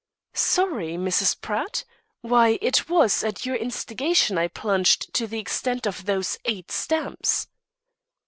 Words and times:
"Sorry, 0.33 0.93
Mrs. 0.93 1.39
Pratt! 1.39 1.83
Why, 2.21 2.57
it 2.59 2.89
was, 2.89 3.23
at 3.23 3.45
your 3.45 3.55
instigation 3.55 4.35
I 4.35 4.47
plunged 4.47 5.13
to 5.13 5.27
the 5.27 5.37
extent 5.37 5.85
of 5.85 6.05
those 6.05 6.39
eight 6.45 6.71
stamps." 6.71 7.45